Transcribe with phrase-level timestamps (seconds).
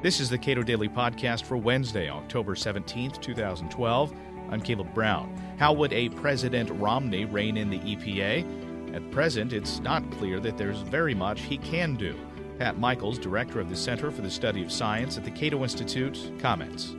[0.00, 4.14] This is the Cato Daily Podcast for Wednesday, October 17th, 2012.
[4.48, 5.36] I'm Caleb Brown.
[5.58, 8.94] How would a President Romney rein in the EPA?
[8.94, 12.16] At present, it's not clear that there's very much he can do.
[12.60, 16.30] Pat Michaels, director of the Center for the Study of Science at the Cato Institute,
[16.38, 16.94] comments.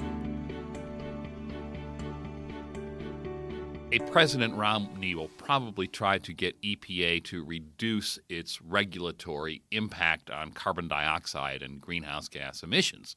[3.91, 10.51] A President Romney will probably try to get EPA to reduce its regulatory impact on
[10.51, 13.15] carbon dioxide and greenhouse gas emissions.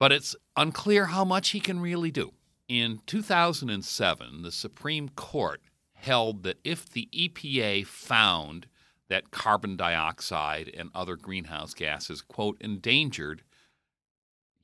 [0.00, 2.32] But it's unclear how much he can really do.
[2.66, 5.60] In 2007, the Supreme Court
[5.92, 8.66] held that if the EPA found
[9.08, 13.42] that carbon dioxide and other greenhouse gases, quote, endangered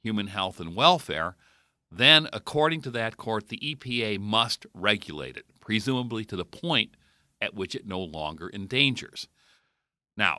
[0.02, 1.36] human health and welfare,
[1.90, 6.96] then, according to that court, the EPA must regulate it, presumably to the point
[7.40, 9.28] at which it no longer endangers.
[10.16, 10.38] Now,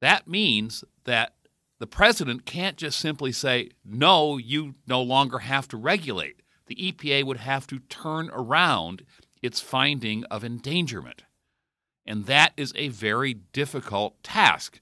[0.00, 1.34] that means that
[1.78, 6.42] the president can't just simply say, no, you no longer have to regulate.
[6.66, 9.04] The EPA would have to turn around
[9.42, 11.24] its finding of endangerment.
[12.06, 14.80] And that is a very difficult task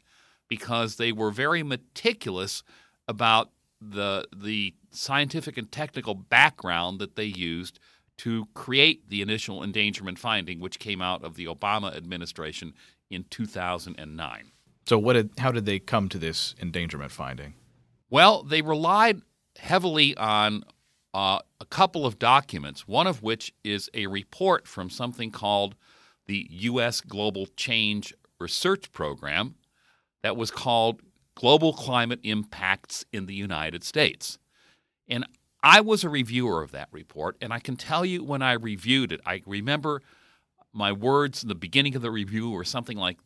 [0.48, 2.62] because they were very meticulous
[3.08, 7.78] about the the scientific and technical background that they used
[8.18, 12.72] to create the initial endangerment finding, which came out of the Obama administration
[13.10, 14.52] in 2009.
[14.86, 17.54] So, what did, how did they come to this endangerment finding?
[18.08, 19.20] Well, they relied
[19.58, 20.64] heavily on
[21.12, 25.74] uh, a couple of documents, one of which is a report from something called
[26.26, 27.00] the U.S.
[27.00, 29.56] Global Change Research Program
[30.22, 31.00] that was called
[31.36, 34.38] Global Climate Impacts in the United States.
[35.06, 35.24] And
[35.62, 39.12] I was a reviewer of that report, and I can tell you when I reviewed
[39.12, 40.02] it, I remember
[40.72, 43.18] my words in the beginning of the review were something like,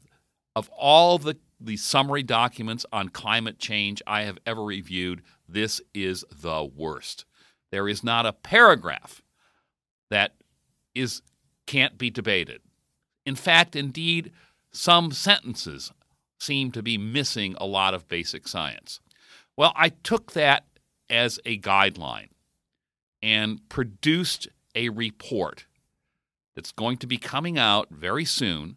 [0.57, 6.25] of all the, the summary documents on climate change I have ever reviewed, this is
[6.31, 7.25] the worst.
[7.71, 9.23] There is not a paragraph
[10.11, 10.35] that
[10.95, 11.23] is
[11.67, 12.63] can't be debated.
[13.25, 14.33] In fact, indeed,
[14.73, 15.93] some sentences
[16.41, 19.01] seem to be missing a lot of basic science.
[19.57, 20.65] Well, I took that
[21.09, 22.29] as a guideline
[23.23, 25.67] and produced a report
[26.55, 28.77] that's going to be coming out very soon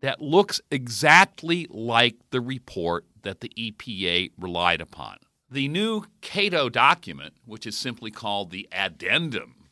[0.00, 5.16] that looks exactly like the report that the EPA relied upon.
[5.50, 9.68] The new Cato document, which is simply called the addendum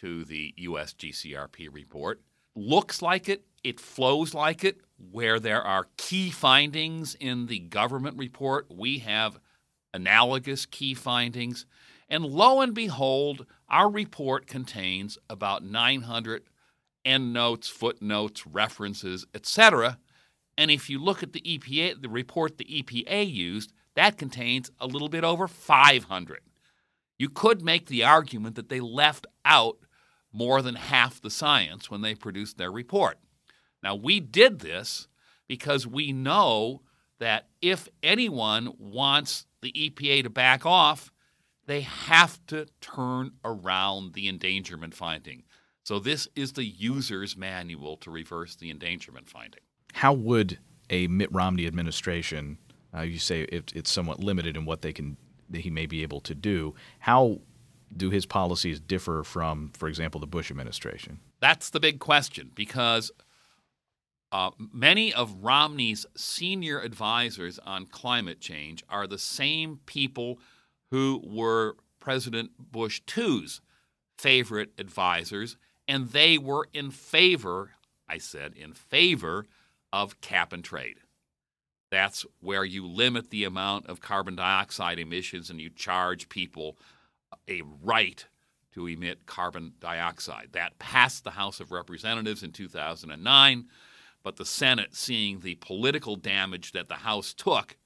[0.00, 2.20] to the USGCRP report,
[2.54, 4.80] looks like it, it flows like it.
[5.12, 9.38] Where there are key findings in the government report, we have
[9.94, 11.66] analogous key findings.
[12.08, 16.42] And lo and behold, our report contains about 900
[17.04, 19.98] endnotes, footnotes, references, etc.
[20.56, 24.86] And if you look at the EPA, the report the EPA used, that contains a
[24.86, 26.40] little bit over 500.
[27.18, 29.78] You could make the argument that they left out
[30.32, 33.18] more than half the science when they produced their report.
[33.88, 35.08] Now, we did this
[35.46, 36.82] because we know
[37.20, 41.10] that if anyone wants the EPA to back off,
[41.64, 45.44] they have to turn around the endangerment finding.
[45.84, 49.62] So, this is the user's manual to reverse the endangerment finding.
[49.94, 50.58] How would
[50.90, 52.58] a Mitt Romney administration,
[52.94, 55.16] uh, you say it, it's somewhat limited in what they can,
[55.48, 57.40] that he may be able to do, how
[57.96, 61.20] do his policies differ from, for example, the Bush administration?
[61.40, 63.10] That's the big question because
[64.30, 70.38] uh, many of Romney's senior advisors on climate change are the same people
[70.90, 73.60] who were President Bush II's
[74.18, 75.56] favorite advisors,
[75.86, 77.70] and they were in favor,
[78.08, 79.46] I said, in favor
[79.92, 80.98] of cap and trade.
[81.90, 86.76] That's where you limit the amount of carbon dioxide emissions and you charge people
[87.48, 88.26] a right
[88.74, 90.48] to emit carbon dioxide.
[90.52, 93.66] That passed the House of Representatives in 2009
[94.22, 97.76] but the Senate, seeing the political damage that the House took,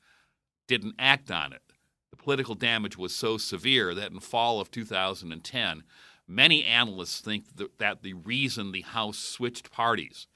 [0.67, 1.63] didn't act on it.
[2.11, 5.83] The political damage was so severe that in fall of 2010,
[6.27, 7.45] many analysts think
[7.79, 10.27] that the reason the House switched parties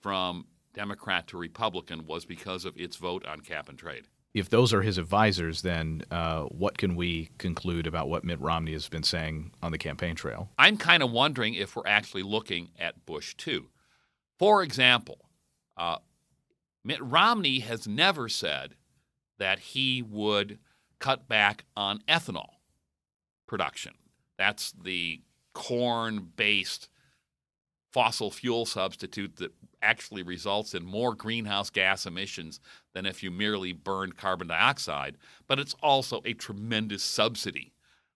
[0.00, 4.06] from Democrat to Republican was because of its vote on cap and trade.
[4.34, 8.72] If those are his advisors, then uh, what can we conclude about what Mitt Romney
[8.72, 10.50] has been saying on the campaign trail?
[10.58, 13.68] I'm kind of wondering if we're actually looking at Bush too.
[14.38, 15.25] For example,
[15.76, 15.98] uh,
[16.84, 18.74] Mitt Romney has never said
[19.38, 20.58] that he would
[20.98, 22.50] cut back on ethanol
[23.46, 23.94] production.
[24.38, 26.88] That's the corn based
[27.92, 32.60] fossil fuel substitute that actually results in more greenhouse gas emissions
[32.92, 37.72] than if you merely burned carbon dioxide, but it's also a tremendous subsidy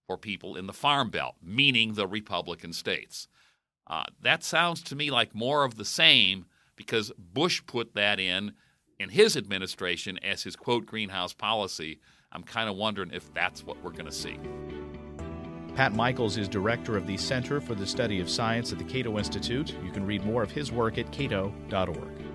[0.06, 3.28] for people in the Farm Belt, meaning the Republican states.
[3.86, 6.46] Uh, that sounds to me like more of the same
[6.80, 8.52] because Bush put that in
[8.98, 12.00] in his administration as his quote greenhouse policy.
[12.32, 14.38] I'm kind of wondering if that's what we're going to see.
[15.74, 19.18] Pat Michaels is director of the Center for the Study of Science at the Cato
[19.18, 19.76] Institute.
[19.84, 22.29] You can read more of his work at cato.org.